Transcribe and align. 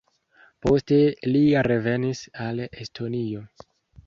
Poste 0.65 0.97
li 1.35 1.43
revenis 1.69 2.23
al 2.47 2.63
Estonio. 2.71 3.45